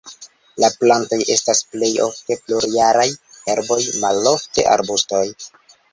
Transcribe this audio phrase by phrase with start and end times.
[0.63, 3.07] La plantoj estas plej ofte plurjaraj
[3.37, 5.25] herboj, malofte arbustoj.